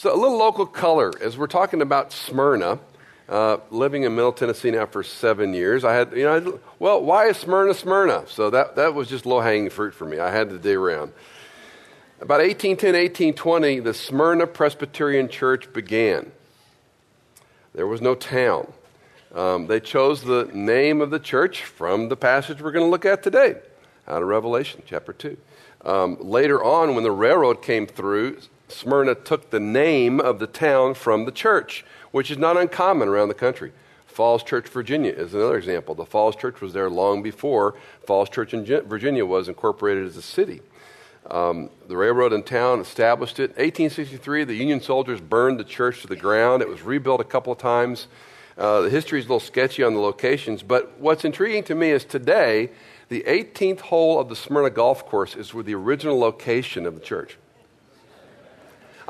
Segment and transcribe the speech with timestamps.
[0.00, 2.78] So, a little local color as we're talking about Smyrna.
[3.28, 7.26] Uh, living in Middle Tennessee now for seven years, I had, you know, well, why
[7.26, 8.24] is Smyrna Smyrna?
[8.26, 10.18] So that, that was just low hanging fruit for me.
[10.18, 11.12] I had to dig around.
[12.18, 16.32] About 1810, 1820, the Smyrna Presbyterian Church began.
[17.74, 18.72] There was no town.
[19.34, 23.04] Um, they chose the name of the church from the passage we're going to look
[23.04, 23.56] at today,
[24.08, 25.36] out of Revelation chapter 2.
[25.84, 28.38] Um, later on, when the railroad came through,
[28.70, 33.28] Smyrna took the name of the town from the church, which is not uncommon around
[33.28, 33.72] the country.
[34.06, 35.94] Falls Church, Virginia is another example.
[35.94, 37.74] The Falls Church was there long before
[38.06, 40.60] Falls Church in Virginia was incorporated as a city.
[41.30, 43.50] Um, the railroad in town established it.
[43.50, 46.60] 1863, the Union soldiers burned the church to the ground.
[46.60, 48.08] It was rebuilt a couple of times.
[48.58, 51.90] Uh, the history is a little sketchy on the locations, but what's intriguing to me
[51.90, 52.70] is today,
[53.08, 57.00] the 18th hole of the Smyrna Golf Course is where the original location of the
[57.00, 57.38] church.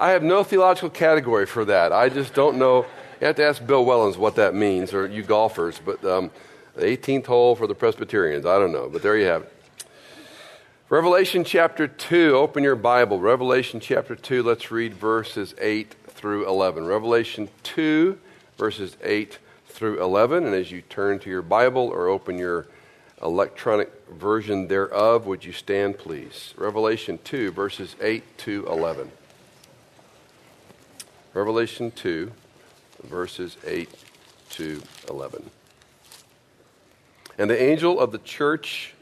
[0.01, 1.93] I have no theological category for that.
[1.93, 2.87] I just don't know.
[3.21, 5.79] You have to ask Bill Wellens what that means, or you golfers.
[5.85, 6.31] But um,
[6.75, 8.89] the 18th hole for the Presbyterians, I don't know.
[8.89, 9.53] But there you have it.
[10.89, 13.21] Revelation chapter 2, open your Bible.
[13.21, 16.87] Revelation chapter 2, let's read verses 8 through 11.
[16.87, 18.19] Revelation 2,
[18.57, 20.47] verses 8 through 11.
[20.47, 22.67] And as you turn to your Bible or open your
[23.21, 26.55] electronic version thereof, would you stand, please?
[26.57, 29.13] Revelation 2, verses 8 to 11.
[31.33, 32.33] Revelation 2,
[33.05, 33.89] verses 8
[34.51, 35.49] to 11.
[37.39, 38.95] And the angel of the church,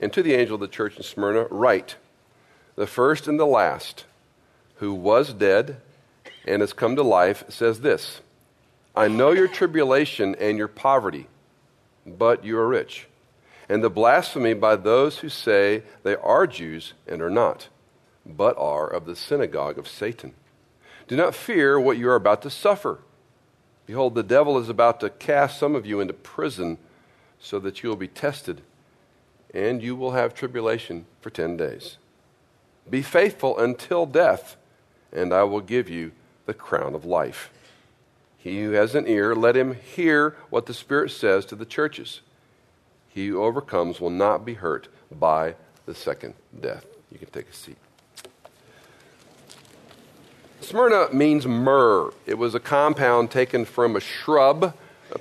[0.00, 1.94] and to the angel of the church in Smyrna, write,
[2.74, 4.04] the first and the last,
[4.76, 5.80] who was dead
[6.44, 8.20] and has come to life, says this
[8.96, 11.28] I know your tribulation and your poverty,
[12.04, 13.06] but you are rich,
[13.68, 17.68] and the blasphemy by those who say they are Jews and are not,
[18.26, 20.34] but are of the synagogue of Satan.
[21.06, 23.00] Do not fear what you are about to suffer.
[23.86, 26.78] Behold, the devil is about to cast some of you into prison
[27.38, 28.62] so that you will be tested,
[29.52, 31.98] and you will have tribulation for ten days.
[32.88, 34.56] Be faithful until death,
[35.12, 36.12] and I will give you
[36.46, 37.50] the crown of life.
[38.38, 42.20] He who has an ear, let him hear what the Spirit says to the churches.
[43.08, 45.54] He who overcomes will not be hurt by
[45.86, 46.84] the second death.
[47.12, 47.76] You can take a seat.
[50.64, 52.10] Smyrna means myrrh.
[52.24, 54.74] It was a compound taken from a shrub,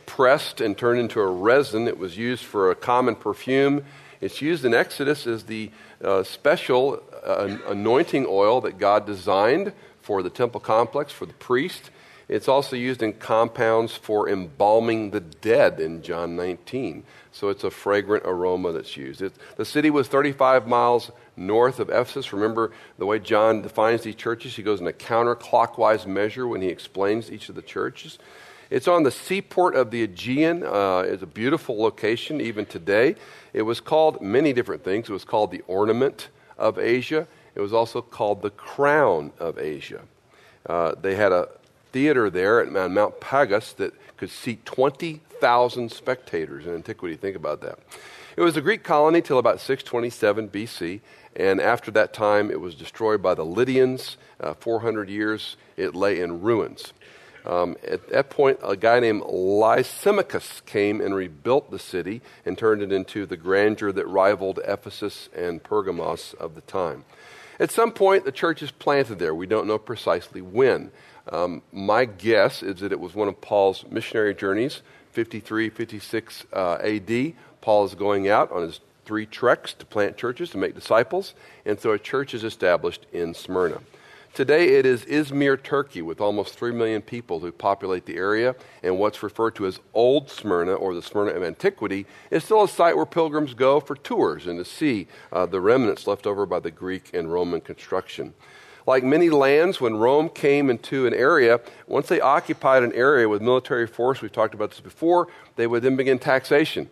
[0.06, 1.86] pressed and turned into a resin.
[1.86, 3.84] It was used for a common perfume.
[4.22, 5.70] It's used in Exodus as the
[6.02, 11.92] uh, special uh, anointing oil that God designed for the temple complex, for the priest.
[12.34, 17.04] It's also used in compounds for embalming the dead in John 19.
[17.32, 19.22] So it's a fragrant aroma that's used.
[19.22, 22.34] It, the city was 35 miles north of Ephesus.
[22.34, 24.56] Remember the way John defines these churches?
[24.56, 28.18] He goes in a counterclockwise measure when he explains each of the churches.
[28.72, 30.64] It's on the seaport of the Aegean.
[30.64, 33.16] Uh, it's a beautiful location even today.
[33.54, 35.08] It was called many different things.
[35.08, 37.28] It was called the ornament of Asia.
[37.54, 40.02] It was also called the crown of Asia.
[40.66, 41.50] Uh, they had a
[41.94, 47.16] theater there at Mount Pagus that could seat 20,000 spectators in antiquity.
[47.16, 47.80] Think about that.
[48.36, 51.02] It was a Greek colony till about 627 BC,
[51.36, 54.18] and after that time, it was destroyed by the Lydians.
[54.40, 56.94] Uh, 400 years, it lay in ruins.
[57.46, 62.82] Um, at that point, a guy named Lysimachus came and rebuilt the city and turned
[62.82, 67.04] it into the grandeur that rivaled Ephesus and Pergamos of the time.
[67.60, 69.36] At some point, the church is planted there.
[69.36, 70.92] We don't know precisely when.
[71.32, 76.78] Um, my guess is that it was one of Paul's missionary journeys, 53, 56 uh,
[76.82, 77.34] AD.
[77.62, 81.34] Paul is going out on his three treks to plant churches, to make disciples,
[81.66, 83.80] and so a church is established in Smyrna.
[84.34, 88.98] Today it is Izmir, Turkey, with almost 3 million people who populate the area, and
[88.98, 92.98] what's referred to as Old Smyrna, or the Smyrna of Antiquity, is still a site
[92.98, 96.72] where pilgrims go for tours and to see uh, the remnants left over by the
[96.72, 98.34] Greek and Roman construction.
[98.86, 103.42] Like many lands, when Rome came into an area, once they occupied an area with
[103.42, 106.90] military force, we've talked about this before, they would then begin taxation.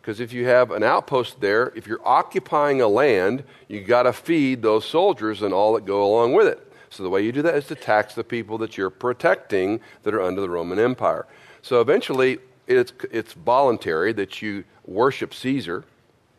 [0.00, 4.12] Because if you have an outpost there, if you're occupying a land, you've got to
[4.12, 6.62] feed those soldiers and all that go along with it.
[6.90, 10.14] So the way you do that is to tax the people that you're protecting that
[10.14, 11.26] are under the Roman Empire.
[11.60, 15.84] So eventually, it's, it's voluntary that you worship Caesar.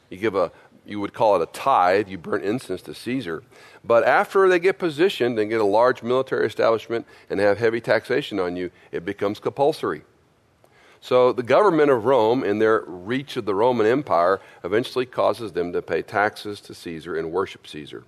[0.09, 0.51] You give a,
[0.87, 2.07] you would call it a tithe.
[2.07, 3.43] You burn incense to Caesar.
[3.83, 8.39] But after they get positioned and get a large military establishment and have heavy taxation
[8.39, 10.03] on you, it becomes compulsory.
[11.01, 15.71] So the government of Rome, in their reach of the Roman Empire, eventually causes them
[15.73, 18.03] to pay taxes to Caesar and worship Caesar.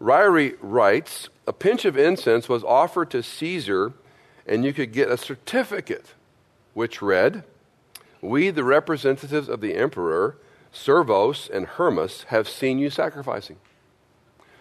[0.00, 3.94] Ryrie writes a pinch of incense was offered to Caesar,
[4.46, 6.14] and you could get a certificate
[6.74, 7.42] which read,
[8.20, 10.36] We, the representatives of the emperor,
[10.72, 13.56] Servos and Hermas, have seen you sacrificing.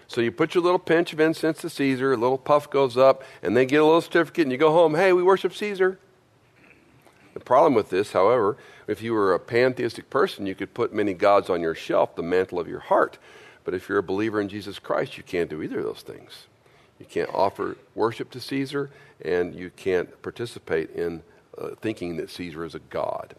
[0.08, 3.24] So you put your little pinch of incense to Caesar, a little puff goes up,
[3.44, 6.00] and they get a little certificate, and you go home, hey, we worship Caesar.
[7.34, 8.58] The problem with this, however,
[8.88, 12.24] if you were a pantheistic person, you could put many gods on your shelf, the
[12.24, 13.18] mantle of your heart.
[13.66, 16.48] But if you're a believer in Jesus Christ, you can't do either of those things.
[17.00, 18.90] You can't offer worship to Caesar,
[19.24, 21.22] and you can't participate in
[21.58, 23.36] uh, thinking that Caesar is a god.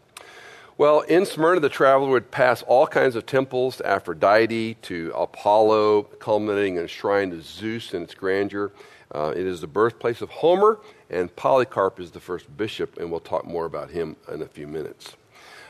[0.78, 6.04] Well, in Smyrna, the traveler would pass all kinds of temples to Aphrodite, to Apollo,
[6.20, 8.70] culminating in a shrine to Zeus and its grandeur.
[9.12, 10.78] Uh, it is the birthplace of Homer,
[11.10, 14.68] and Polycarp is the first bishop, and we'll talk more about him in a few
[14.68, 15.16] minutes.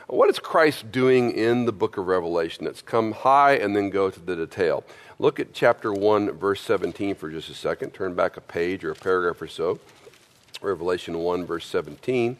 [0.05, 2.65] What is Christ doing in the book of Revelation?
[2.65, 4.83] Let's come high and then go to the detail.
[5.17, 7.95] Look at chapter 1, verse 17 for just a second.
[7.95, 9.79] Turn back a page or a paragraph or so.
[10.61, 12.37] Revelation 1, verse 17.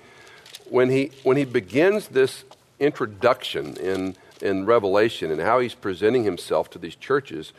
[0.69, 2.43] When he, when he begins this
[2.79, 7.53] introduction in, in Revelation and how he's presenting himself to these churches,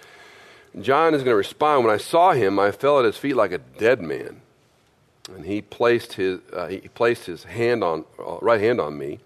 [0.81, 3.53] John is going to respond, When I saw him, I fell at his feet like
[3.53, 4.41] a dead man.
[5.35, 9.21] And he placed his, uh, he placed his hand on, uh, right hand on me,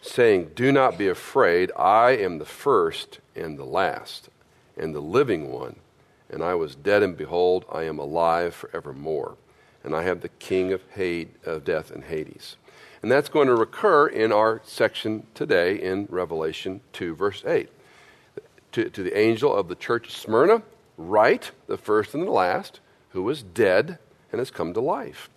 [0.00, 1.70] saying, Do not be afraid.
[1.76, 4.28] I am the first and the last,
[4.76, 5.76] and the living one.
[6.28, 9.36] And I was dead, and behold, I am alive forevermore.
[9.82, 12.56] And I have the king of, Hade, of death and Hades.
[13.02, 17.68] And that's going to recur in our section today in Revelation 2, verse 8
[18.72, 20.62] to, to the angel of the church of Smyrna,
[20.96, 22.80] write, the first and the last,
[23.10, 23.98] who was dead
[24.30, 25.28] and has come to life.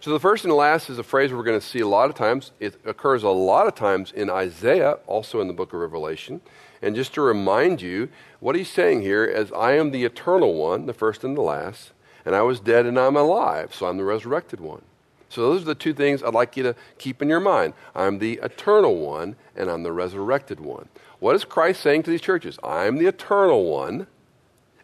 [0.00, 2.08] So the first and the last is a phrase we're going to see a lot
[2.08, 2.52] of times.
[2.58, 6.40] It occurs a lot of times in Isaiah, also in the book of Revelation.
[6.80, 8.08] And just to remind you,
[8.40, 11.92] what he's saying here is, I am the eternal one, the first and the last,
[12.24, 14.82] and I was dead and I'm alive, so I'm the resurrected one.
[15.30, 17.72] So those are the two things I'd like you to keep in your mind.
[17.94, 20.88] I'm the eternal one, and I'm the resurrected one.
[21.20, 22.58] What is Christ saying to these churches?
[22.64, 24.08] I'm the eternal one,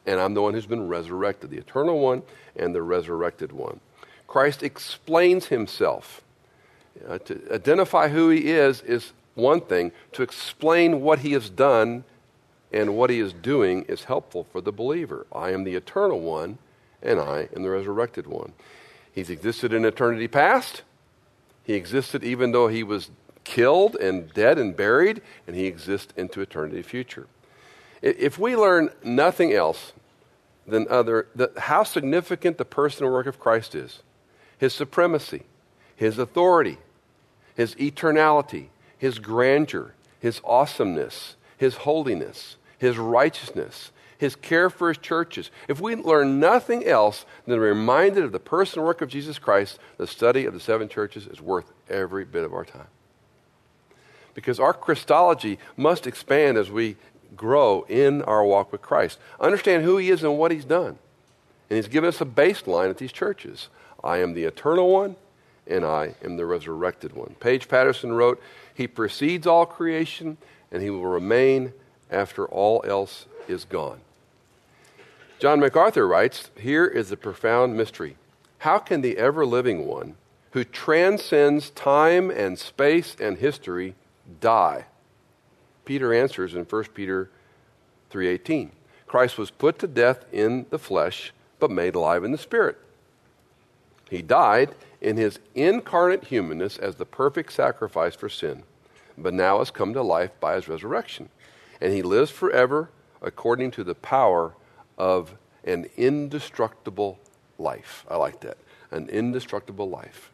[0.07, 2.23] and I'm the one who's been resurrected, the eternal one
[2.55, 3.81] and the resurrected one.
[4.29, 6.23] Christ explains himself.
[7.07, 12.05] Uh, to identify who he is is one thing, to explain what he has done
[12.73, 15.27] and what he is doing is helpful for the believer.
[15.33, 16.59] I am the eternal one,
[17.03, 18.53] and I am the resurrected one.
[19.17, 20.83] He's existed in eternity past.
[21.65, 23.11] He existed even though he was
[23.45, 27.27] killed and dead and buried, and he exists into eternity future.
[28.03, 29.95] If we learn nothing else
[30.67, 34.03] than other, the, how significant the personal work of Christ is,
[34.59, 35.45] his supremacy,
[35.97, 36.77] his authority,
[37.55, 38.67] his eternality,
[38.99, 45.51] his grandeur, his awesomeness, his holiness, his righteousness, his care for his churches.
[45.69, 50.07] If we learn nothing else than reminded of the personal work of Jesus Christ, the
[50.07, 52.89] study of the seven churches is worth every bit of our time
[54.37, 56.95] because our Christology must expand as we
[57.35, 59.19] grow in our walk with Christ.
[59.41, 60.99] Understand who He is and what He's done.
[61.69, 63.71] And He's given us a baseline at these churches.
[64.05, 65.17] I am the eternal one,
[65.67, 67.35] and I am the resurrected one.
[67.41, 68.41] Paige Patterson wrote,
[68.75, 70.37] He precedes all creation,
[70.71, 71.73] and He will remain
[72.11, 74.01] after all else is gone.
[75.39, 78.17] John MacArthur writes, Here is the profound mystery.
[78.61, 80.17] How can the ever living one,
[80.53, 83.95] who transcends time and space and history,
[84.41, 84.87] die?
[85.85, 87.29] Peter answers in 1 Peter
[88.11, 88.73] 3:18.
[89.07, 92.79] Christ was put to death in the flesh but made alive in the spirit.
[94.09, 98.63] He died in his incarnate humanness as the perfect sacrifice for sin,
[99.19, 101.29] but now has come to life by his resurrection.
[101.79, 102.89] And he lives forever
[103.21, 104.55] according to the power
[104.97, 105.35] of
[105.65, 107.19] an indestructible
[107.59, 108.05] life.
[108.09, 108.59] I like that.
[108.91, 110.31] An indestructible life.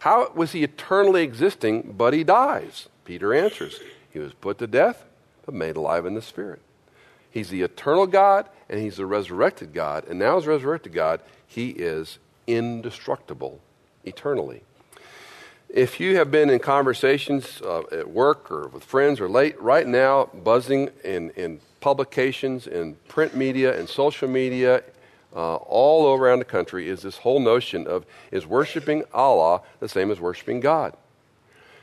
[0.00, 2.88] How was he eternally existing, but he dies?
[3.04, 3.80] Peter answers,
[4.10, 5.04] He was put to death,
[5.44, 6.60] but made alive in the Spirit.
[7.30, 10.06] He's the eternal God, and He's the resurrected God.
[10.06, 13.60] And now, as resurrected God, He is indestructible
[14.04, 14.62] eternally.
[15.68, 19.86] If you have been in conversations uh, at work or with friends or late, right
[19.86, 24.82] now, buzzing in, in publications, in print media, and social media,
[25.34, 30.10] uh, all around the country, is this whole notion of is worshiping Allah the same
[30.10, 30.96] as worshiping God?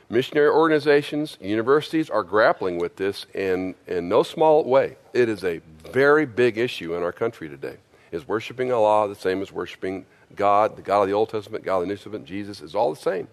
[0.08, 4.96] Missionary organizations, universities are grappling with this in, in no small way.
[5.12, 5.60] It is a
[5.90, 7.76] very big issue in our country today.
[8.10, 10.04] Is worshiping Allah the same as worshiping
[10.36, 12.92] God, the God of the Old Testament, God of the New Testament, Jesus, is all
[12.92, 13.28] the same.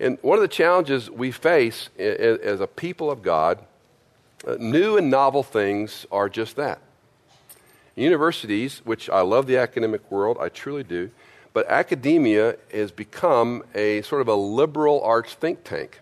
[0.00, 3.58] And one of the challenges we face as a people of God,
[4.46, 6.80] uh, new and novel things are just that.
[7.96, 11.10] Universities, which I love the academic world, I truly do,
[11.52, 16.00] but academia has become a sort of a liberal arts think tank.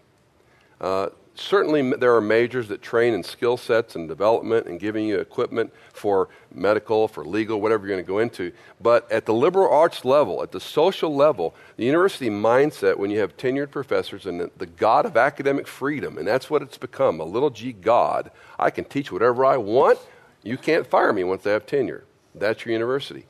[0.79, 5.19] Uh, certainly, there are majors that train in skill sets and development and giving you
[5.19, 8.53] equipment for medical, for legal, whatever you're going to go into.
[8.81, 13.21] But at the liberal arts level, at the social level, the university mindset, when you
[13.21, 17.25] have tenured professors and the, God of academic freedom, and that's what it's become a
[17.25, 19.99] little g God, I can teach whatever I want.
[20.43, 22.05] You can't fire me once I have tenure.
[22.35, 23.27] That's your university.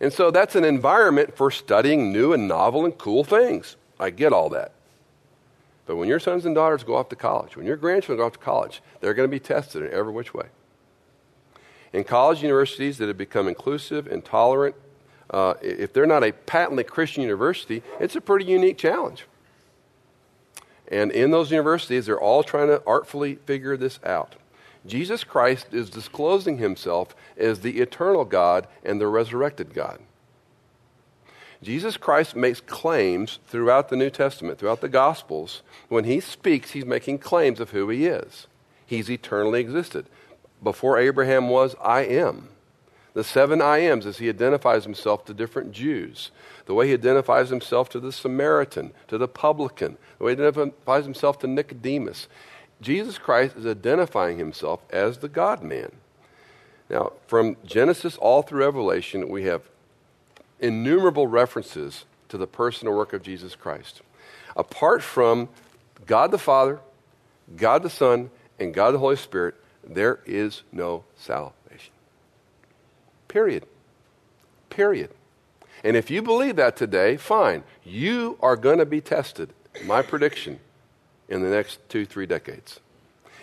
[0.00, 3.76] And so that's an environment for studying new and novel and cool things.
[3.98, 4.72] I get all that.
[5.88, 8.34] But when your sons and daughters go off to college, when your grandchildren go off
[8.34, 10.48] to college, they're going to be tested in every which way.
[11.94, 14.76] In college universities that have become inclusive and tolerant,
[15.30, 19.24] uh, if they're not a patently Christian university, it's a pretty unique challenge.
[20.92, 24.36] And in those universities, they're all trying to artfully figure this out.
[24.86, 30.00] Jesus Christ is disclosing himself as the eternal God and the resurrected God.
[31.62, 35.62] Jesus Christ makes claims throughout the New Testament, throughout the Gospels.
[35.88, 38.46] When he speaks, he's making claims of who he is.
[38.86, 40.06] He's eternally existed.
[40.62, 42.48] Before Abraham was, I am.
[43.14, 46.30] The seven I ams as he identifies himself to different Jews,
[46.66, 51.04] the way he identifies himself to the Samaritan, to the publican, the way he identifies
[51.04, 52.28] himself to Nicodemus.
[52.80, 55.90] Jesus Christ is identifying himself as the God man.
[56.88, 59.62] Now, from Genesis all through Revelation, we have
[60.60, 64.02] innumerable references to the personal work of Jesus Christ.
[64.56, 65.48] Apart from
[66.06, 66.80] God the Father,
[67.56, 69.54] God the Son, and God the Holy Spirit,
[69.86, 71.92] there is no salvation.
[73.28, 73.66] Period.
[74.70, 75.10] Period.
[75.84, 77.62] And if you believe that today, fine.
[77.84, 79.52] You are going to be tested,
[79.84, 80.58] my prediction,
[81.28, 82.80] in the next two, three decades.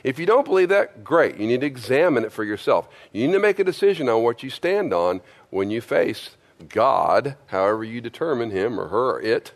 [0.04, 1.38] If you don't believe that, great.
[1.38, 2.88] You need to examine it for yourself.
[3.12, 6.32] You need to make a decision on what you stand on when you face
[6.70, 9.54] God, however you determine him or her or it,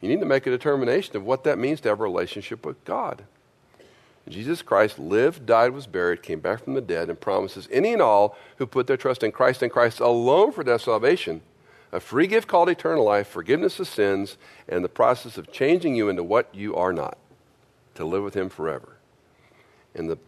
[0.00, 2.84] you need to make a determination of what that means to have a relationship with
[2.84, 3.24] God.
[4.28, 8.02] Jesus Christ lived, died, was buried, came back from the dead, and promises any and
[8.02, 11.42] all who put their trust in Christ and Christ alone for their salvation
[11.92, 14.36] a free gift called eternal life, forgiveness of sins,
[14.68, 17.16] and the process of changing you into what you are not,
[17.94, 18.96] to live with Him forever.
[19.94, 20.18] And the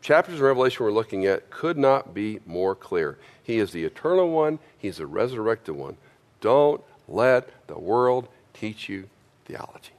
[0.00, 3.18] chapters of Revelation we're looking at could not be more clear.
[3.42, 5.96] He is the eternal one, He's the resurrected one.
[6.40, 9.08] Don't let the world teach you
[9.44, 9.92] theology.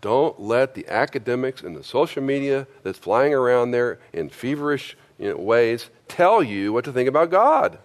[0.00, 5.30] Don't let the academics and the social media that's flying around there in feverish you
[5.30, 7.78] know, ways tell you what to think about God.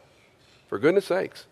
[0.67, 1.46] For goodness sakes.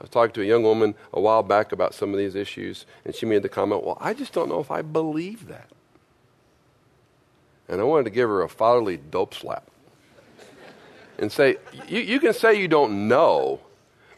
[0.00, 2.86] I was talking to a young woman a while back about some of these issues,
[3.04, 5.68] and she made the comment, Well, I just don't know if I believe that.
[7.68, 9.68] And I wanted to give her a fatherly dope slap
[11.18, 11.56] and say,
[11.88, 13.60] you, you can say you don't know,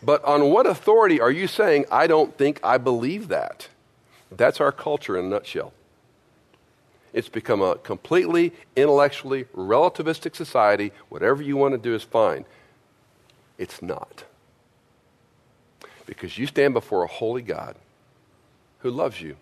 [0.02, 3.69] but on what authority are you saying, I don't think I believe that?
[4.30, 5.73] That's our culture in a nutshell.
[7.12, 10.92] It's become a completely intellectually relativistic society.
[11.09, 12.45] Whatever you want to do is fine.
[13.59, 14.25] It's not.
[16.07, 17.75] Because you stand before a holy God
[18.78, 19.37] who loves you.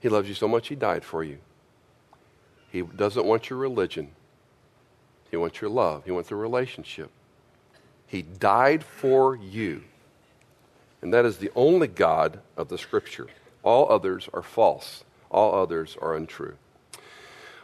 [0.00, 1.38] He loves you so much, He died for you.
[2.72, 4.08] He doesn't want your religion.
[5.30, 6.04] He wants your love.
[6.06, 7.10] He wants a relationship.
[8.06, 9.84] He died for you.
[11.02, 13.26] And that is the only God of the Scripture.
[13.62, 16.56] All others are false, all others are untrue.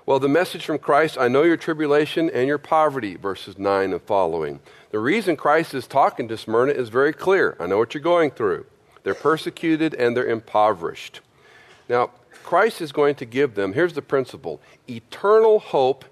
[0.05, 4.03] Well, the message from Christ I know your tribulation and your poverty, verses 9 and
[4.03, 4.61] following.
[4.91, 7.57] The reason Christ is talking to Smyrna is very clear.
[7.59, 8.67] I know what you're going through.
[9.03, 11.21] They're persecuted and they're impoverished.
[11.89, 12.11] Now,
[12.49, 16.07] Christ is going to give them, here's the principle eternal hope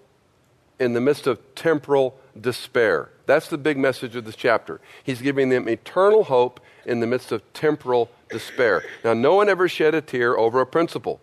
[0.79, 3.09] in the midst of temporal despair.
[3.25, 4.79] That's the big message of this chapter.
[5.03, 8.85] He's giving them eternal hope in the midst of temporal despair.
[9.03, 11.23] Now, no one ever shed a tear over a principle,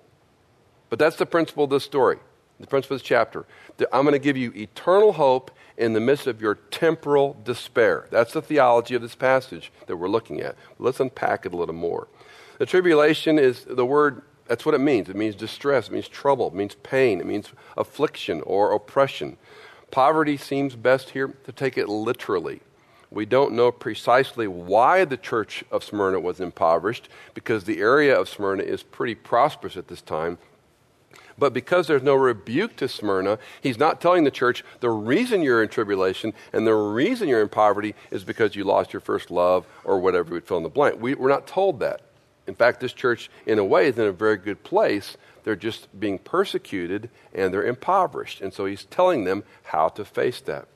[0.90, 2.18] but that's the principle of this story,
[2.60, 3.46] the principle of this chapter.
[3.94, 8.08] I'm going to give you eternal hope in the midst of your temporal despair.
[8.10, 10.56] That's the theology of this passage that we're looking at.
[10.80, 12.08] Let's unpack it a little more.
[12.58, 15.10] The tribulation is the word that's what it means.
[15.10, 19.38] It means distress, it means trouble, it means pain, it means affliction or oppression.
[19.92, 22.62] Poverty seems best here to take it literally.
[23.12, 28.28] We don't know precisely why the church of Smyrna was impoverished because the area of
[28.28, 30.40] Smyrna is pretty prosperous at this time.
[31.38, 35.64] But because there's no rebuke to Smyrna, he's not telling the church the reason you're
[35.64, 39.66] in tribulation and the reason you're in poverty is because you lost your first love
[39.84, 41.00] or whatever would fill in the blank.
[41.00, 42.02] We, we're not told that.
[42.48, 45.18] In fact, this church, in a way, is in a very good place.
[45.44, 48.42] They're just being persecuted and they're impoverished.
[48.42, 50.68] And so he's telling them how to face that.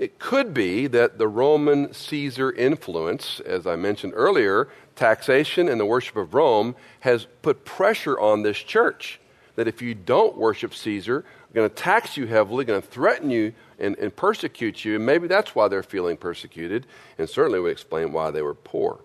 [0.00, 5.84] it could be that the Roman Caesar influence, as I mentioned earlier, taxation and the
[5.84, 9.20] worship of Rome, has put pressure on this church.
[9.56, 13.52] That if you don't worship Caesar, going to tax you heavily, going to threaten you
[13.78, 14.96] and, and persecute you.
[14.96, 16.86] And maybe that's why they're feeling persecuted,
[17.18, 19.00] and certainly would explain why they were poor.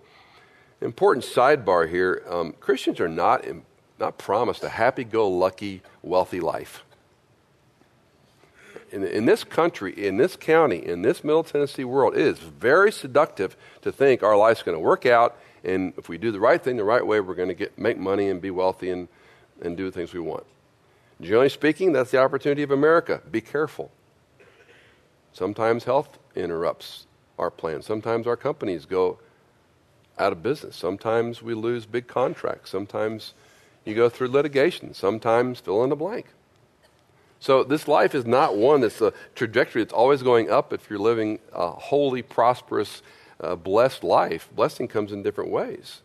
[0.86, 3.46] Important sidebar here um, Christians are not,
[4.00, 6.86] not promised a happy go lucky, wealthy life
[8.96, 12.92] in, in this country, in this county, in this Middle Tennessee world, it is very
[12.92, 16.64] seductive to think our life's going to work out, and if we do the right
[16.64, 19.08] thing the right way, we're going to get, make money and be wealthy and,
[19.62, 20.46] and do the things we want.
[21.20, 23.22] Generally speaking, that's the opportunity of America.
[23.30, 23.92] Be careful.
[25.34, 27.86] Sometimes health interrupts our plans.
[27.86, 29.20] Sometimes our companies go
[30.18, 30.76] out of business.
[30.76, 32.70] Sometimes we lose big contracts.
[32.70, 33.34] Sometimes
[33.84, 34.94] you go through litigation.
[34.94, 36.28] Sometimes fill in the blank.
[37.40, 41.00] So this life is not one that's a trajectory that's always going up if you're
[41.00, 43.02] living a holy, prosperous,
[43.40, 44.50] uh, blessed life.
[44.56, 46.02] Blessing comes in different ways.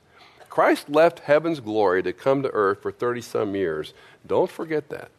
[0.50, 3.95] Christ left heaven's glory to come to earth for 30 some years.
[4.26, 5.11] Don't forget that.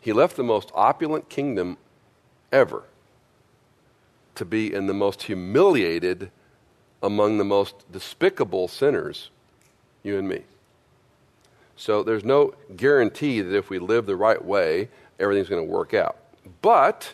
[0.00, 1.78] He left the most opulent kingdom
[2.52, 2.84] ever
[4.34, 6.30] to be in the most humiliated
[7.04, 9.30] among the most despicable sinners,
[10.02, 10.42] you and me.
[11.76, 14.88] So there's no guarantee that if we live the right way,
[15.20, 16.16] everything's going to work out.
[16.62, 17.12] But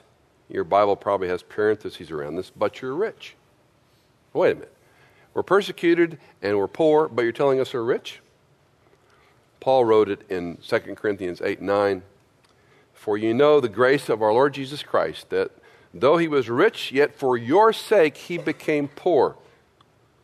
[0.48, 3.34] your Bible probably has parentheses around this, but you're rich.
[4.32, 4.74] Wait a minute.
[5.34, 8.20] We're persecuted and we're poor, but you're telling us we're rich?
[9.58, 12.02] Paul wrote it in 2 Corinthians 8 9.
[12.94, 15.50] For you know the grace of our Lord Jesus Christ, that
[15.92, 19.36] though he was rich, yet for your sake he became poor,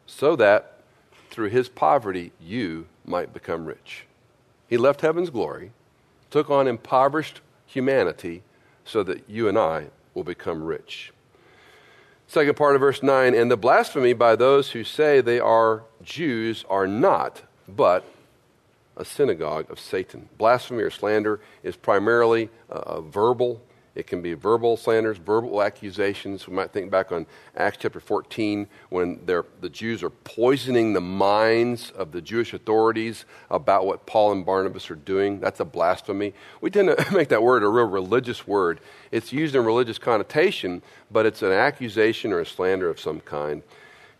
[0.06, 0.80] so that
[1.30, 4.06] through his poverty you might become rich.
[4.68, 5.72] He left heaven's glory,
[6.30, 8.42] took on impoverished humanity
[8.84, 11.12] so that you and I will become rich.
[12.26, 16.64] Second part of verse 9 And the blasphemy by those who say they are Jews
[16.68, 18.04] are not, but
[18.96, 20.28] a synagogue of Satan.
[20.38, 23.60] Blasphemy or slander is primarily uh, verbal
[23.96, 26.46] it can be verbal slanders, verbal accusations.
[26.46, 31.92] We might think back on Acts chapter 14 when the Jews are poisoning the minds
[31.92, 35.40] of the Jewish authorities about what Paul and Barnabas are doing.
[35.40, 36.34] That's a blasphemy.
[36.60, 38.80] We tend to make that word a real religious word.
[39.10, 43.62] It's used in religious connotation, but it's an accusation or a slander of some kind.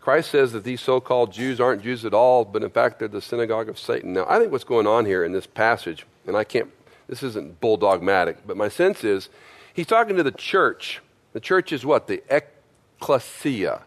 [0.01, 3.07] Christ says that these so called Jews aren't Jews at all, but in fact they're
[3.07, 4.13] the synagogue of Satan.
[4.13, 6.71] Now, I think what's going on here in this passage, and I can't,
[7.07, 9.29] this isn't bulldogmatic, but my sense is
[9.77, 11.01] He's talking to the church.
[11.33, 12.07] The church is what?
[12.07, 13.83] The ecclesia.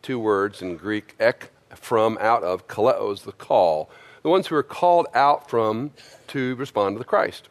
[0.00, 3.90] Two words in Greek, ek, from, out of, kaleo is the call.
[4.22, 5.90] The ones who are called out from
[6.28, 7.50] to respond to the Christ.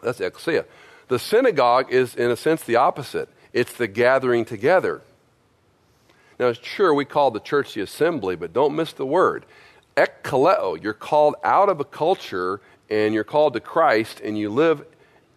[0.00, 0.64] That's ecclesia.
[1.08, 3.30] The synagogue is, in a sense, the opposite.
[3.52, 5.02] It's the gathering together.
[6.38, 9.44] Now, it's sure, we call the church the assembly, but don't miss the word.
[9.96, 14.86] Ekkaleo, you're called out of a culture and you're called to Christ and you live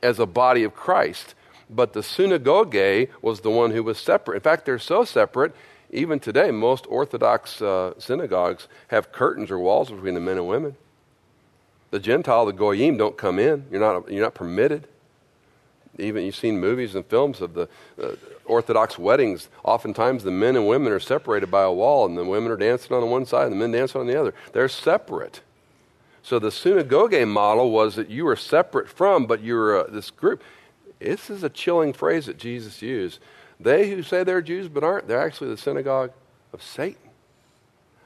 [0.03, 1.33] as a body of Christ
[1.69, 2.75] but the synagogue
[3.21, 4.35] was the one who was separate.
[4.35, 5.53] In fact, they're so separate,
[5.91, 10.75] even today, most Orthodox uh, synagogues have curtains or walls between the men and women.
[11.91, 13.65] The Gentile, the Goyim, don't come in.
[13.71, 14.87] You're not, you're not permitted.
[15.97, 17.67] Even you've seen movies and films of the
[18.01, 18.11] uh,
[18.45, 19.49] Orthodox weddings.
[19.63, 22.95] Oftentimes, the men and women are separated by a wall, and the women are dancing
[22.95, 24.33] on one side and the men dancing on the other.
[24.53, 25.41] They're separate.
[26.21, 30.11] So the synagogue model was that you were separate from, but you were uh, this
[30.11, 30.43] group.
[30.99, 33.19] This is a chilling phrase that Jesus used.
[33.59, 36.11] They who say they're Jews but aren't, they're actually the synagogue
[36.53, 37.01] of Satan.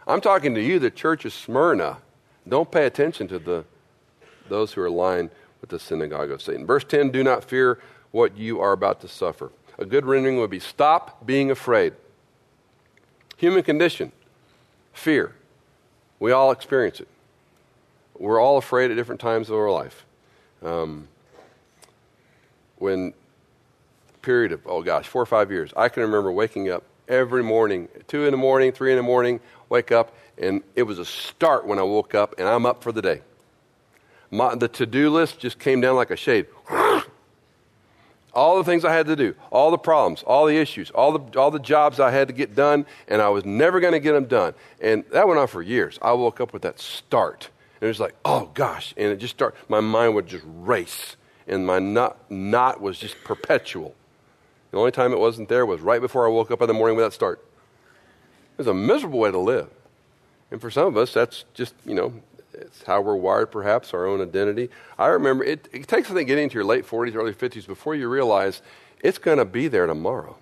[0.07, 1.97] I'm talking to you, the church of Smyrna.
[2.47, 3.65] Don't pay attention to the,
[4.49, 5.29] those who are lying
[5.61, 6.65] with the synagogue of Satan.
[6.65, 7.79] Verse 10 Do not fear
[8.11, 9.51] what you are about to suffer.
[9.79, 11.93] A good rendering would be stop being afraid.
[13.37, 14.11] Human condition,
[14.93, 15.35] fear.
[16.19, 17.07] We all experience it.
[18.17, 20.05] We're all afraid at different times of our life.
[20.61, 21.07] Um,
[22.83, 23.13] when
[24.21, 27.87] period of oh gosh four or five years i can remember waking up every morning
[28.09, 31.65] two in the morning three in the morning wake up and it was a start
[31.65, 33.21] when i woke up and i'm up for the day.
[34.31, 36.47] My, the to-do list just came down like a shade.
[38.33, 41.39] All the things i had to do all the problems all the issues all the,
[41.39, 44.13] all the jobs i had to get done and i was never going to get
[44.13, 44.55] them done.
[44.81, 45.99] And that went on for years.
[46.01, 49.35] I woke up with that start and it was like oh gosh and it just
[49.35, 51.15] start my mind would just race
[51.47, 53.95] and my knot, knot was just perpetual.
[54.71, 56.97] The only time it wasn't there was right before I woke up in the morning
[56.97, 57.43] with that start.
[58.53, 59.69] It was a miserable way to live.
[60.51, 62.13] And for some of us, that's just, you know,
[62.53, 64.69] it's how we're wired, perhaps, our own identity.
[64.97, 67.95] I remember it, it takes, I think, getting into your late 40s, early 50s before
[67.95, 68.61] you realize
[69.01, 70.37] it's going to be there tomorrow.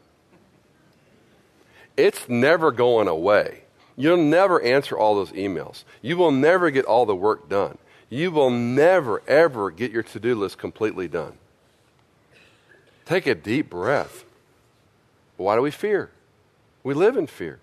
[1.97, 3.63] it's never going away.
[3.95, 5.83] You'll never answer all those emails.
[6.01, 7.77] You will never get all the work done.
[8.11, 11.37] You will never, ever get your to do list completely done.
[13.05, 14.25] Take a deep breath.
[15.37, 16.11] Why do we fear?
[16.83, 17.59] We live in fear.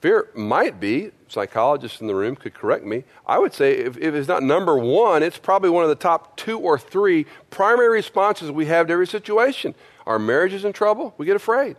[0.00, 4.12] Fear might be, psychologists in the room could correct me, I would say if, if,
[4.12, 8.50] it's not number one, it's probably one of the top two or three primary responses
[8.50, 9.76] we have to every situation.
[10.04, 11.76] Our marriage is in trouble, we get afraid.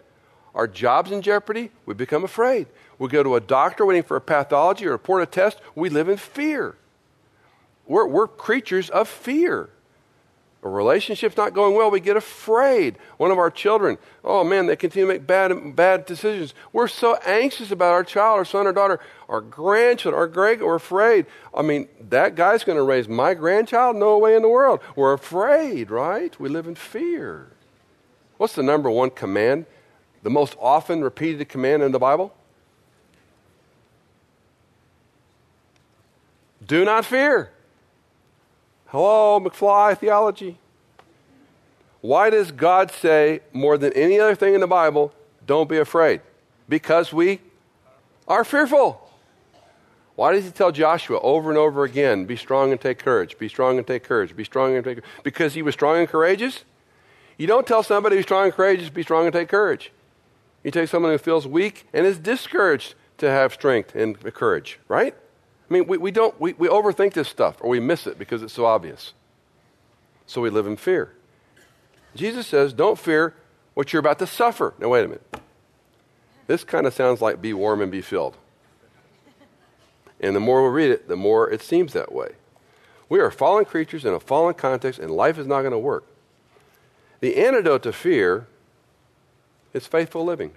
[0.56, 2.68] Our job's in jeopardy, we become afraid.
[2.98, 6.08] We go to a doctor waiting for a pathology or report a test, we live
[6.08, 6.78] in fear.
[7.88, 9.70] We're, we're creatures of fear
[10.66, 12.98] a relationship's not going well, we get afraid.
[13.18, 16.56] One of our children, oh man, they continue to make bad, bad decisions.
[16.74, 20.74] We're so anxious about our child, our son our daughter, our grandchildren, our great, we're
[20.74, 21.28] afraid.
[21.54, 23.96] I mean, that guy's going to raise my grandchild?
[23.96, 24.80] No way in the world.
[24.96, 26.38] We're afraid, right?
[26.40, 27.52] We live in fear.
[28.38, 29.68] What's the number one command?
[30.24, 32.34] The most often repeated command in the Bible?
[36.66, 37.52] Do not fear.
[38.88, 40.58] Hello, McFly theology.
[42.02, 45.12] Why does God say more than any other thing in the Bible,
[45.46, 46.22] don't be afraid?
[46.70, 47.42] Because we
[48.28, 49.02] are fearful.
[50.16, 53.50] Why does he tell Joshua over and over again, be strong and take courage, be
[53.50, 55.10] strong and take courage, be strong and take courage?
[55.24, 56.64] Because he was strong and courageous?
[57.38, 59.92] You don't tell somebody who's strong and courageous, be strong and take courage.
[60.64, 65.16] You take someone who feels weak and is discouraged to have strength and courage, right?
[65.70, 68.44] I mean, we, we don't, we, we overthink this stuff or we miss it because
[68.44, 69.14] it's so obvious.
[70.28, 71.14] So we live in fear.
[72.16, 73.34] Jesus says, don't fear
[73.74, 74.74] what you're about to suffer.
[74.80, 75.38] Now, wait a minute.
[76.48, 78.38] This kind of sounds like be warm and be filled.
[80.20, 82.34] And the more we read it, the more it seems that way.
[83.10, 86.06] We are fallen creatures in a fallen context, and life is not going to work.
[87.20, 88.48] The antidote to fear
[89.74, 90.54] is faithful living.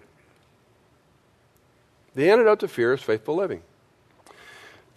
[2.14, 3.62] The antidote to fear is faithful living.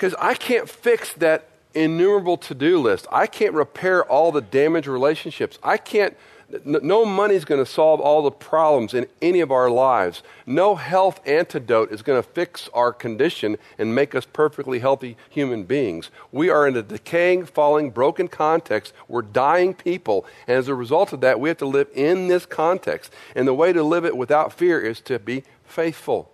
[0.02, 3.06] Because I can't fix that innumerable to do list.
[3.12, 5.60] I can't repair all the damaged relationships.
[5.62, 6.18] I can't,
[6.66, 10.24] no money is going to solve all the problems in any of our lives.
[10.48, 15.66] No health antidote is going to fix our condition and make us perfectly healthy human
[15.66, 16.10] beings.
[16.32, 18.94] We are in a decaying, falling, broken context.
[19.08, 20.26] We're dying people.
[20.48, 23.14] And as a result of that, we have to live in this context.
[23.36, 26.32] And the way to live it without fear is to be faithful.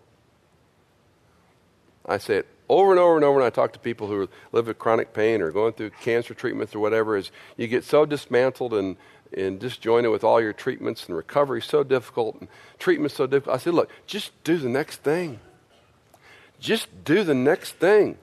[2.05, 4.67] I say it over and over and over and I talk to people who live
[4.67, 8.73] with chronic pain or going through cancer treatments or whatever is you get so dismantled
[8.73, 8.97] and,
[9.35, 13.55] and disjointed with all your treatments and recovery so difficult and treatment so difficult.
[13.55, 15.39] I said, look, just do the next thing.
[16.59, 18.17] Just do the next thing.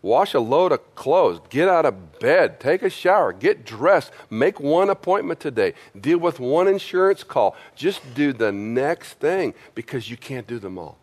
[0.00, 1.40] Wash a load of clothes.
[1.48, 2.60] Get out of bed.
[2.60, 3.32] Take a shower.
[3.32, 4.12] Get dressed.
[4.30, 5.74] Make one appointment today.
[5.98, 7.56] Deal with one insurance call.
[7.74, 10.98] Just do the next thing because you can't do them all.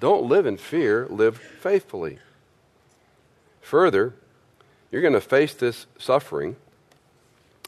[0.00, 2.18] Don't live in fear, live faithfully.
[3.60, 4.14] Further,
[4.90, 6.56] you're going to face this suffering,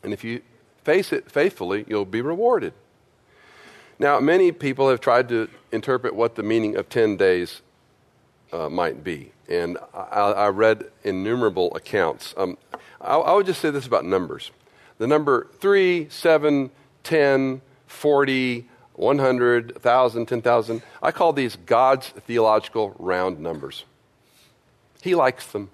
[0.03, 0.43] and if you
[0.85, 2.73] face it faithfully, you'll be rewarded.
[3.99, 7.63] Now, many people have tried to interpret what the meaning of 10 days
[8.53, 12.35] uh, might be, and I, I, read innumerable accounts.
[12.37, 12.59] Um,
[13.01, 14.51] I, I would just say this about numbers
[14.99, 16.71] the number 3, 7,
[17.03, 20.83] 10, 40, 100, 1,000, 10,000.
[21.03, 23.85] I call these God's theological round numbers.
[25.03, 25.71] He likes them.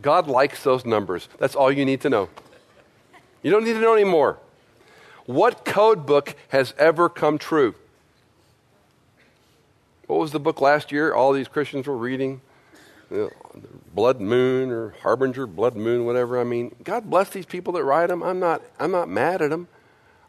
[0.00, 1.28] God likes those numbers.
[1.38, 2.28] That's all you need to know.
[3.42, 4.38] You don't need to know anymore.
[5.26, 7.74] What code book has ever come true?
[10.06, 12.40] What was the book last year all these Christians were reading?
[13.94, 16.40] Blood Moon or Harbinger, Blood Moon, whatever.
[16.40, 18.22] I mean, God bless these people that write them.
[18.22, 19.68] I'm not, I'm not mad at them.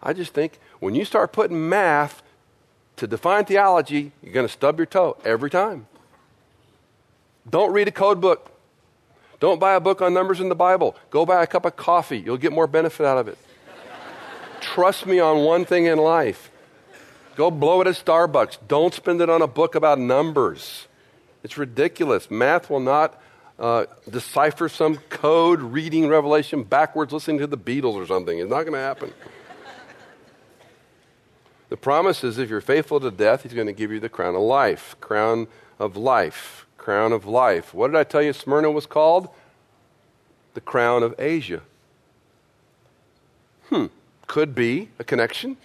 [0.04, 2.22] I just think when you start putting math
[2.98, 5.88] to define theology, you're going to stub your toe every time.
[7.50, 8.52] Don't read a code book.
[9.40, 10.96] Don't buy a book on numbers in the Bible.
[11.10, 12.20] Go buy a cup of coffee.
[12.20, 13.38] You'll get more benefit out of it.
[14.62, 16.52] Trust me on one thing in life.
[17.36, 18.60] Go blow it at Starbucks.
[18.68, 20.88] Don't spend it on a book about numbers.
[21.44, 22.30] It's ridiculous.
[22.30, 23.22] Math will not
[23.60, 28.38] uh, decipher some code reading Revelation backwards, listening to the Beatles or something.
[28.38, 29.14] It's not going to happen.
[31.74, 34.36] The promise is if you're faithful to death, he's going to give you the crown
[34.36, 34.96] of life.
[35.02, 35.48] Crown
[35.80, 36.68] of life.
[36.78, 37.74] Crown of life.
[37.74, 39.28] What did I tell you Smyrna was called?
[40.54, 41.64] The crown of Asia.
[43.70, 43.88] Hmm.
[44.28, 45.58] Could be a connection.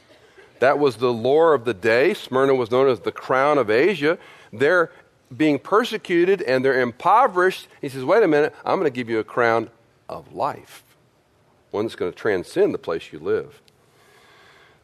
[0.60, 2.14] That was the lore of the day.
[2.14, 4.16] Smyrna was known as the crown of Asia.
[4.50, 4.90] They're
[5.36, 7.68] being persecuted and they're impoverished.
[7.82, 9.68] He says, wait a minute, I'm going to give you a crown
[10.08, 10.84] of life,
[11.70, 13.60] one that's going to transcend the place you live.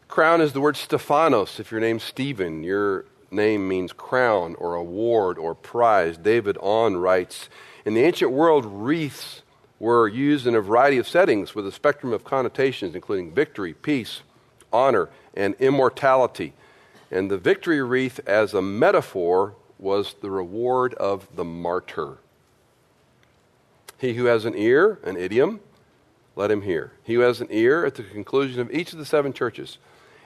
[0.08, 1.58] Crown is the word Stephanos.
[1.58, 6.16] If your name's Stephen, your name means crown or award or prize.
[6.16, 7.48] David Aune writes
[7.84, 9.42] In the ancient world, wreaths
[9.80, 14.22] were used in a variety of settings with a spectrum of connotations, including victory, peace,
[14.72, 16.52] honor, and immortality.
[17.10, 22.18] And the victory wreath, as a metaphor, was the reward of the martyr.
[23.98, 25.60] He who has an ear, an idiom,
[26.36, 26.92] let him hear.
[27.02, 29.78] He who has an ear, at the conclusion of each of the seven churches,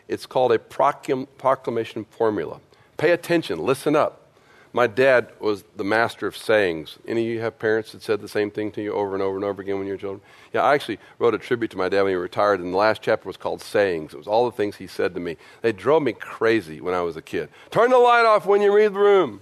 [0.09, 2.61] it's called a proclamation formula.
[2.97, 4.25] Pay attention, listen up.
[4.73, 6.99] My dad was the master of sayings.
[7.07, 9.37] Any of you have parents that said the same thing to you over and over
[9.37, 10.21] and over again when you were children?
[10.53, 13.01] Yeah, I actually wrote a tribute to my dad when he retired, and the last
[13.01, 14.13] chapter was called Sayings.
[14.13, 15.37] It was all the things he said to me.
[15.63, 17.49] They drove me crazy when I was a kid.
[17.71, 19.41] Turn the light off when you leave the room.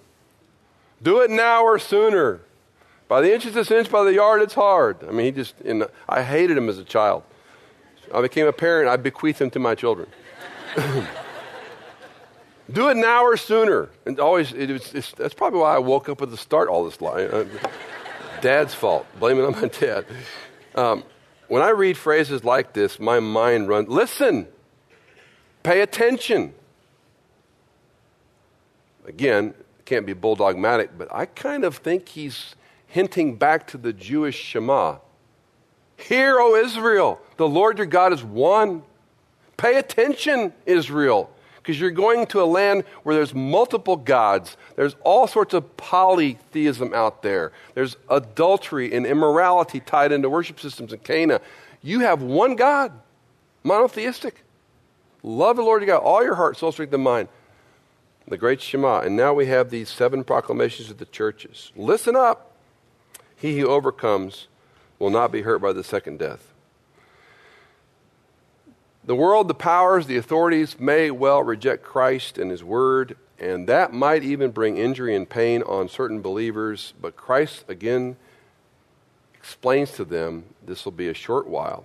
[1.02, 2.40] Do it now or sooner.
[3.08, 4.98] By the inch, it's inch, by the yard it's hard.
[5.08, 7.24] I mean, he just, and I hated him as a child.
[8.14, 10.08] I became a parent, I bequeathed him to my children.
[12.72, 13.88] Do it now or sooner.
[14.04, 17.00] And always, it was, that's probably why I woke up at the start all this
[17.00, 17.28] line.
[17.28, 17.44] Uh,
[18.40, 19.06] dad's fault.
[19.18, 20.04] Blame it on my dad.
[20.74, 21.04] Um,
[21.48, 23.88] when I read phrases like this, my mind runs.
[23.88, 24.48] Listen,
[25.62, 26.54] pay attention.
[29.06, 32.56] Again, can't be bulldogmatic, but I kind of think he's
[32.88, 34.98] hinting back to the Jewish Shema.
[35.96, 38.82] Hear, O Israel, the Lord your God is one.
[39.56, 41.30] Pay attention, Israel
[41.66, 44.56] because you're going to a land where there's multiple gods.
[44.76, 47.50] There's all sorts of polytheism out there.
[47.74, 51.40] There's adultery and immorality tied into worship systems in Canaan.
[51.82, 52.92] You have one God,
[53.64, 54.44] monotheistic.
[55.24, 57.26] Love the Lord your God, all your heart, soul, strength, and mind.
[58.28, 59.00] The great Shema.
[59.00, 61.72] And now we have these seven proclamations of the churches.
[61.74, 62.52] Listen up.
[63.34, 64.46] He who overcomes
[65.00, 66.52] will not be hurt by the second death.
[69.06, 73.92] The world, the powers, the authorities may well reject Christ and His Word, and that
[73.92, 78.16] might even bring injury and pain on certain believers, but Christ again
[79.34, 81.84] explains to them this will be a short while.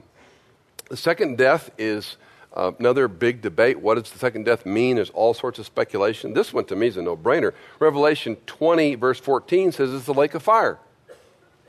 [0.90, 2.18] The second death is
[2.56, 3.80] uh, another big debate.
[3.80, 4.96] What does the second death mean?
[4.96, 6.34] There's all sorts of speculation.
[6.34, 7.54] This one to me is a no brainer.
[7.80, 10.80] Revelation 20, verse 14 says it's the lake of fire.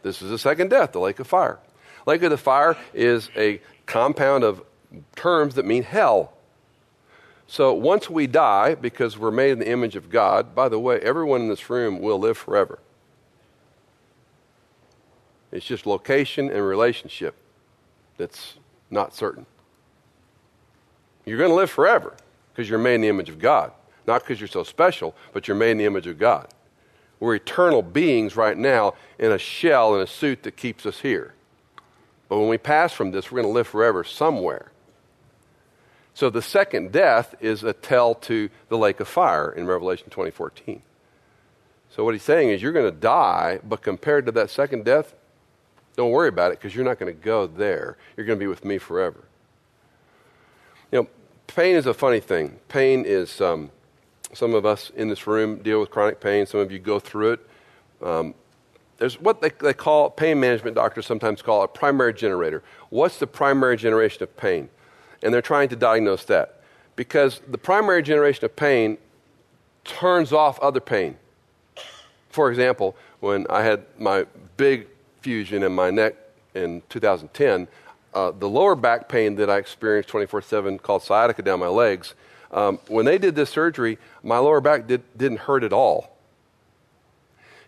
[0.02, 1.58] This is the second death, the lake of fire.
[2.06, 4.62] Lake of the fire is a compound of
[5.16, 6.32] terms that mean hell.
[7.46, 10.98] So once we die, because we're made in the image of God, by the way,
[11.00, 12.78] everyone in this room will live forever.
[15.50, 17.34] It's just location and relationship
[18.16, 18.54] that's
[18.90, 19.44] not certain.
[21.26, 22.14] You're going to live forever
[22.52, 23.72] because you're made in the image of God.
[24.06, 26.48] Not because you're so special, but you're made in the image of God.
[27.20, 31.34] We're eternal beings right now in a shell, in a suit that keeps us here.
[32.28, 34.72] But when we pass from this, we're going to live forever somewhere.
[36.14, 40.82] So the second death is a tell to the lake of fire in Revelation 2014.
[41.90, 45.14] So what he's saying is you're going to die, but compared to that second death,
[45.96, 47.96] don't worry about it because you're not going to go there.
[48.16, 49.24] You're going to be with me forever.
[50.90, 51.08] You know,
[51.46, 52.58] pain is a funny thing.
[52.68, 53.70] Pain is, um,
[54.32, 56.46] some of us in this room deal with chronic pain.
[56.46, 57.40] Some of you go through it.
[58.02, 58.34] Um,
[58.98, 62.62] there's what they, they call, pain management doctors sometimes call a primary generator.
[62.88, 64.68] What's the primary generation of pain?
[65.22, 66.60] And they're trying to diagnose that.
[66.96, 68.98] Because the primary generation of pain
[69.84, 71.16] turns off other pain.
[72.28, 74.86] For example, when I had my big
[75.20, 76.14] fusion in my neck
[76.54, 77.68] in 2010,
[78.14, 82.14] uh, the lower back pain that I experienced 24 7 called sciatica down my legs,
[82.50, 86.11] um, when they did this surgery, my lower back did, didn't hurt at all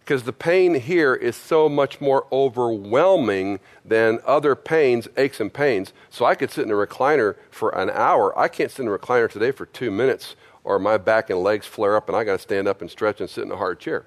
[0.04, 5.94] because the pain here is so much more overwhelming than other pains, aches, and pains.
[6.10, 8.38] So I could sit in a recliner for an hour.
[8.38, 11.66] I can't sit in a recliner today for two minutes, or my back and legs
[11.66, 13.80] flare up, and I got to stand up and stretch and sit in a hard
[13.80, 14.04] chair.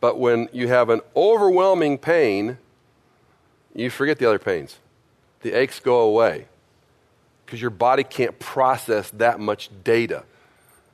[0.00, 2.58] But when you have an overwhelming pain,
[3.72, 4.78] you forget the other pains.
[5.42, 6.46] The aches go away
[7.46, 10.24] because your body can't process that much data.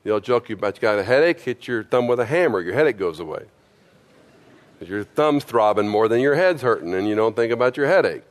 [0.05, 2.75] The old joke about you got a headache, hit your thumb with a hammer, your
[2.75, 3.45] headache goes away.
[4.75, 7.87] Because your thumb's throbbing more than your head's hurting, and you don't think about your
[7.87, 8.23] headache.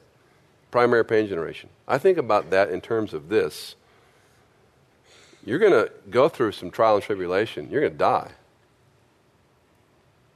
[0.70, 1.70] Primary pain generation.
[1.88, 3.76] I think about that in terms of this.
[5.46, 7.70] You're going to go through some trial and tribulation.
[7.70, 8.32] You're going to die.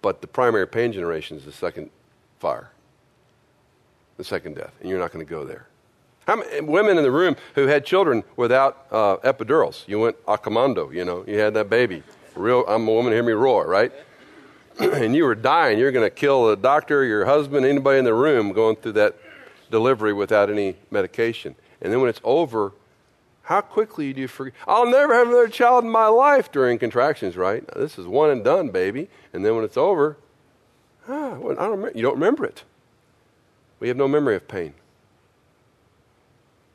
[0.01, 1.91] But the primary pain generation is the second
[2.39, 2.71] fire,
[4.17, 5.67] the second death, and you're not going to go there.
[6.27, 9.87] How many women in the room who had children without uh, epidurals?
[9.87, 12.03] You went a commando, you know, you had that baby.
[12.35, 13.93] Real, I'm a woman, hear me roar, right?
[14.79, 15.79] and you were dying.
[15.79, 19.15] You're going to kill the doctor, your husband, anybody in the room going through that
[19.71, 21.55] delivery without any medication.
[21.81, 22.73] And then when it's over,
[23.43, 24.53] How quickly do you forget?
[24.67, 27.63] I'll never have another child in my life during contractions, right?
[27.73, 29.07] This is one and done, baby.
[29.31, 30.17] And then when it's over,
[31.07, 32.65] ah, well, I don't you don't remember it.
[33.79, 34.73] We have no memory of pain.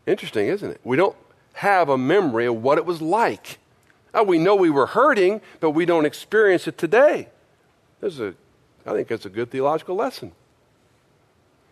[0.06, 0.80] Interesting, isn't it?
[0.84, 1.16] We don't
[1.54, 3.58] have a memory of what it was like.
[4.14, 7.28] Oh, we know we were hurting, but we don't experience it today.
[8.00, 8.34] There's a,
[8.84, 10.32] I think that's a good theological lesson.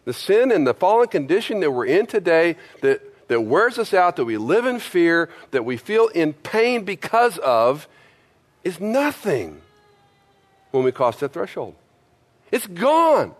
[0.04, 4.16] The sin and the fallen condition that we're in today that that wears us out,
[4.16, 7.86] that we live in fear, that we feel in pain because of,
[8.64, 9.60] is nothing
[10.72, 11.76] when we cross that threshold.
[12.50, 13.36] It's gone.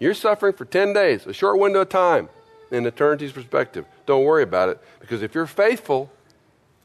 [0.00, 2.28] You're suffering for 10 days, a short window of time
[2.70, 3.84] in eternity's perspective.
[4.06, 6.10] Don't worry about it because if you're faithful,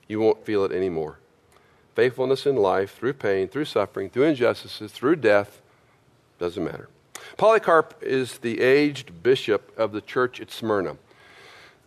[0.07, 1.19] you won't feel it anymore.
[1.95, 5.61] Faithfulness in life, through pain, through suffering, through injustices, through death,
[6.39, 6.89] doesn't matter.
[7.37, 10.97] Polycarp is the aged bishop of the church at Smyrna.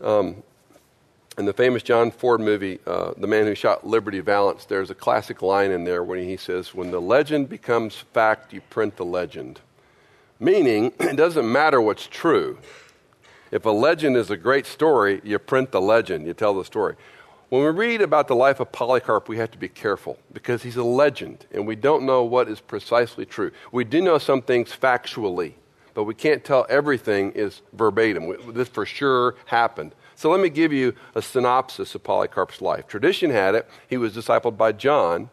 [0.01, 0.43] Um,
[1.39, 4.95] in the famous John Ford movie, uh, The Man Who Shot Liberty Valance, there's a
[4.95, 9.05] classic line in there when he says, When the legend becomes fact, you print the
[9.05, 9.61] legend.
[10.41, 12.59] Meaning, it doesn't matter what's true.
[13.51, 16.97] If a legend is a great story, you print the legend, you tell the story.
[17.49, 20.77] When we read about the life of Polycarp, we have to be careful because he's
[20.77, 23.53] a legend and we don't know what is precisely true.
[23.71, 25.55] We do know some things factually
[25.97, 28.37] but we can't tell everything is verbatim.
[28.53, 29.95] This for sure happened.
[30.15, 32.87] So let me give you a synopsis of Polycarp's life.
[32.87, 35.31] Tradition had it, he was discipled by John,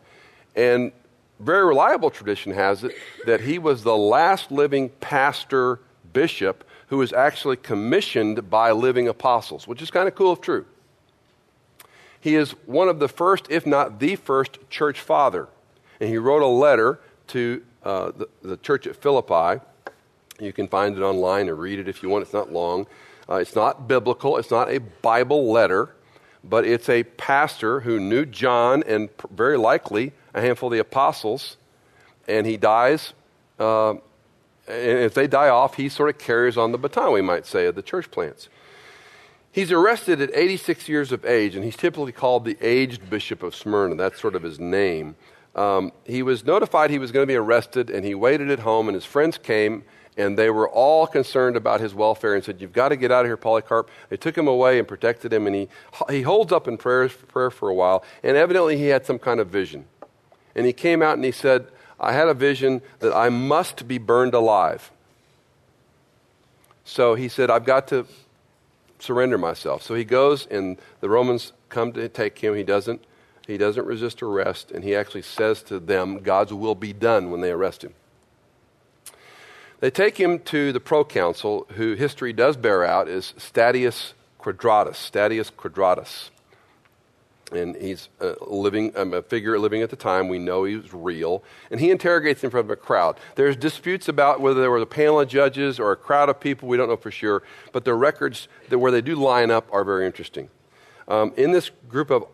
[0.56, 0.94] and
[1.42, 2.96] very reliable tradition has it
[3.26, 5.82] that he was the last living pastor
[6.14, 10.64] bishop who was actually commissioned by living apostles, which is kind of cool if true.
[12.20, 15.48] He is one of the first, if not the first, church father.
[16.00, 19.60] And he wrote a letter to uh, the, the church at Philippi
[20.40, 22.24] you can find it online and read it if you want.
[22.24, 22.88] It's not long.
[23.30, 25.96] Uh, it's not biblical, it's not a Bible letter,
[26.44, 31.56] but it's a pastor who knew John and very likely a handful of the apostles,
[32.28, 33.14] and he dies.
[33.58, 33.96] Uh,
[34.68, 37.66] and if they die off, he sort of carries on the baton, we might say,
[37.66, 38.50] of the church plants.
[39.52, 43.54] He's arrested at 86 years of age, and he's typically called the aged bishop of
[43.54, 43.96] Smyrna.
[43.96, 45.16] That's sort of his name.
[45.56, 48.88] Um, he was notified he was going to be arrested, and he waited at home,
[48.88, 49.84] and his friends came
[50.18, 53.22] and they were all concerned about his welfare and said, You've got to get out
[53.22, 53.90] of here, Polycarp.
[54.10, 55.70] They took him away and protected him, and he,
[56.10, 59.40] he holds up in prayer, prayer for a while, and evidently he had some kind
[59.40, 59.86] of vision.
[60.56, 61.68] And he came out and he said,
[62.00, 64.92] I had a vision that I must be burned alive.
[66.86, 68.06] So he said, I've got to
[69.00, 69.84] surrender myself.
[69.84, 72.56] So he goes, and the Romans come to take him.
[72.56, 73.04] He doesn't.
[73.46, 77.42] He doesn't resist arrest, and he actually says to them, God's will be done when
[77.42, 77.94] they arrest him.
[79.82, 84.98] They take him to the proconsul, who history does bear out is Statius Quadratus.
[84.98, 86.30] Statius Quadratus.
[87.52, 90.28] And he's a, living, um, a figure living at the time.
[90.28, 91.44] We know he's real.
[91.70, 93.18] And he interrogates in front of a crowd.
[93.36, 96.68] There's disputes about whether there was a panel of judges or a crowd of people.
[96.68, 97.44] We don't know for sure.
[97.72, 100.50] But the records that where they do line up are very interesting.
[101.08, 102.26] Um, in this group of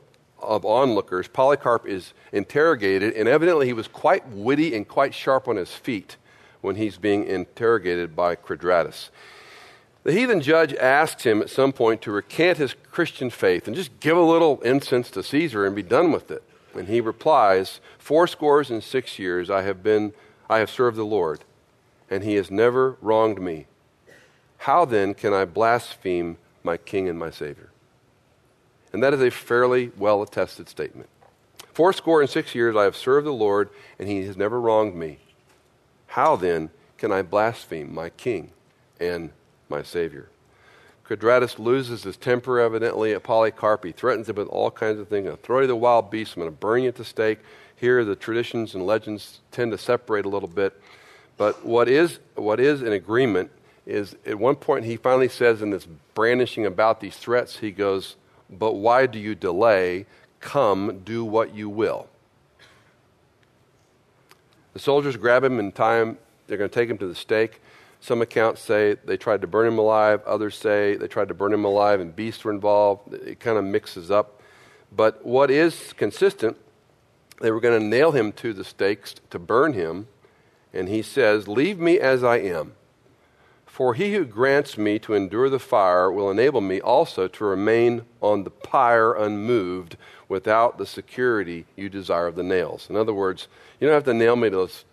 [0.41, 5.57] of onlookers, Polycarp is interrogated, and evidently he was quite witty and quite sharp on
[5.57, 6.17] his feet
[6.61, 9.09] when he's being interrogated by Quadratus.
[10.03, 13.99] The heathen judge asks him at some point to recant his Christian faith and just
[13.99, 16.43] give a little incense to Caesar and be done with it.
[16.73, 20.13] And he replies, Four scores and six years I have been
[20.49, 21.41] I have served the Lord,
[22.09, 23.67] and he has never wronged me.
[24.59, 27.69] How then can I blaspheme my king and my Savior?
[28.91, 31.09] And that is a fairly well attested statement.
[31.71, 34.95] Four score and six years I have served the Lord, and he has never wronged
[34.95, 35.19] me.
[36.07, 38.51] How then can I blaspheme my king
[38.99, 39.31] and
[39.69, 40.29] my Savior?
[41.09, 43.83] Quadratus loses his temper evidently at Polycarp.
[43.83, 45.21] He threatens him with all kinds of things.
[45.21, 46.35] I'm going to throw you the wild beast.
[46.35, 47.39] I'm going to burn you at the stake.
[47.75, 50.79] Here, the traditions and legends tend to separate a little bit.
[51.35, 53.49] But what is, what is an agreement
[53.87, 58.15] is at one point he finally says in this brandishing about these threats, he goes,
[58.49, 60.05] But why do you delay?
[60.41, 62.07] Come, do what you will.
[64.73, 66.17] The soldiers grab him tie him.
[66.45, 67.61] They're going to take him to the stake.
[68.01, 70.21] Some accounts say they tried to burn him alive.
[70.25, 73.13] Others say they tried to burn him alive and beasts were involved.
[73.13, 74.41] It kind of mixes up.
[74.91, 76.57] But what is consistent,
[77.41, 80.07] they were going to nail him to the stakes to burn him.
[80.73, 82.73] And he says, Leave me as I am.
[83.65, 88.01] For he who grants me to endure the fire will enable me also to remain
[88.21, 89.95] on the pyre unmoved
[90.27, 92.87] without the security you desire of the nails.
[92.89, 93.47] In other words,
[93.79, 94.85] you don't have to nail me to those,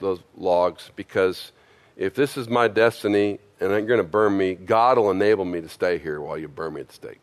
[0.00, 1.52] those logs because
[1.96, 5.60] if this is my destiny and you're going to burn me, God will enable me
[5.60, 7.20] to stay here while you burn me at the stake.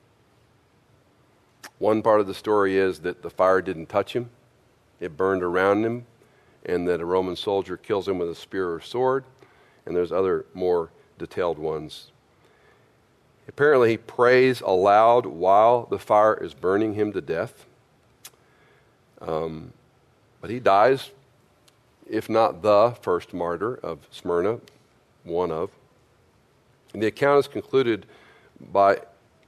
[1.78, 4.30] One part of the story is that the fire didn't touch him,
[5.00, 6.06] it burned around him,
[6.66, 9.24] and that a Roman soldier kills him with a spear or sword.
[9.86, 12.12] And there's other more detailed ones.
[13.48, 17.66] Apparently, he prays aloud while the fire is burning him to death.
[19.20, 19.74] Um,
[20.42, 21.12] but he dies,
[22.10, 24.60] if not the first martyr of Smyrna,
[25.24, 25.72] one of.
[26.94, 28.06] And the account is concluded
[28.60, 29.02] by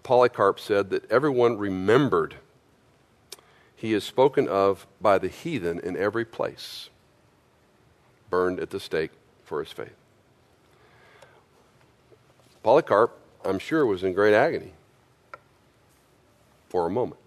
[0.03, 2.35] Polycarp said that everyone remembered
[3.75, 6.89] he is spoken of by the heathen in every place,
[8.29, 9.11] burned at the stake
[9.43, 9.95] for his faith.
[12.61, 14.73] Polycarp, I'm sure, was in great agony
[16.69, 17.19] for a moment.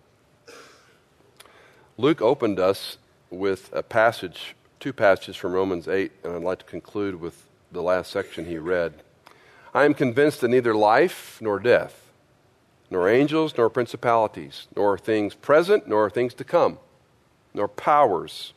[1.98, 2.98] Luke opened us
[3.30, 4.54] with a passage,
[4.84, 8.58] two passages from Romans 8, and I'd like to conclude with the last section he
[8.58, 8.92] read.
[9.72, 12.10] I am convinced that neither life nor death,
[12.90, 16.76] nor angels nor principalities, nor things present nor things to come,
[17.54, 18.52] nor powers,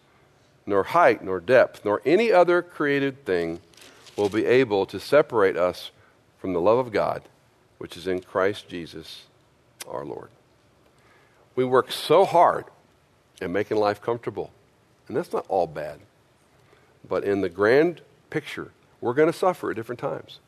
[0.65, 3.61] nor height nor depth, nor any other created thing
[4.17, 5.91] will be able to separate us
[6.39, 7.21] from the love of God,
[7.77, 9.27] which is in Christ Jesus
[9.89, 10.27] our Lord.
[11.55, 12.65] We work so hard
[13.41, 14.51] at making life comfortable,
[15.07, 16.01] and that's not all bad.
[17.07, 20.39] But in the grand picture, we're going to suffer at different times.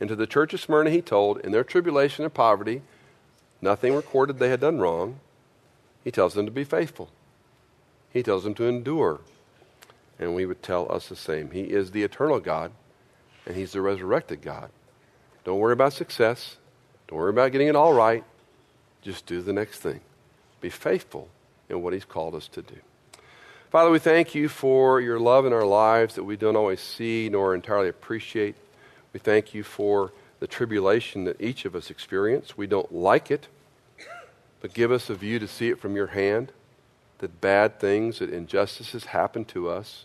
[0.00, 2.82] And to the church of Smyrna, he told, in their tribulation and poverty,
[3.60, 5.20] nothing recorded they had done wrong.
[6.02, 7.10] He tells them to be faithful.
[8.12, 9.20] He tells them to endure.
[10.18, 11.50] And we would tell us the same.
[11.50, 12.72] He is the eternal God,
[13.46, 14.70] and He's the resurrected God.
[15.44, 16.56] Don't worry about success.
[17.08, 18.24] Don't worry about getting it all right.
[19.02, 20.00] Just do the next thing.
[20.60, 21.28] Be faithful
[21.68, 22.76] in what He's called us to do.
[23.72, 27.30] Father, we thank you for your love in our lives that we don't always see
[27.32, 28.54] nor entirely appreciate.
[29.14, 32.54] We thank you for the tribulation that each of us experience.
[32.54, 33.48] We don't like it,
[34.60, 36.52] but give us a view to see it from your hand
[37.20, 40.04] that bad things, that injustices happen to us.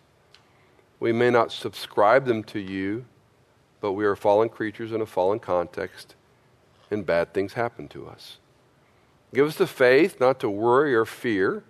[1.01, 3.03] We may not subscribe them to you,
[3.81, 6.15] but we are fallen creatures in a fallen context,
[6.89, 8.37] and bad things happen to us.
[9.33, 11.65] Give us the faith not to worry or fear,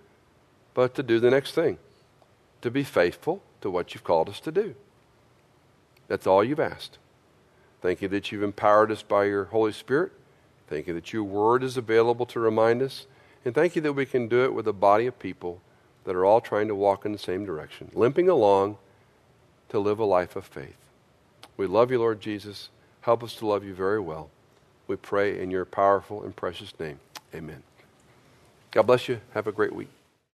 [0.74, 1.76] but to do the next thing,
[2.62, 4.74] to be faithful to what you've called us to do.
[6.08, 6.98] That's all you've asked.
[7.80, 10.12] Thank you that you've empowered us by your Holy Spirit.
[10.66, 13.06] Thank you that your word is available to remind us.
[13.44, 15.60] And thank you that we can do it with a body of people
[16.04, 18.78] that are all trying to walk in the same direction, limping along
[19.68, 20.76] to live a life of faith.
[21.56, 22.70] We love you, Lord Jesus.
[23.02, 24.30] Help us to love you very well.
[24.86, 26.98] We pray in your powerful and precious name.
[27.34, 27.62] Amen.
[28.70, 29.20] God bless you.
[29.34, 29.97] Have a great week.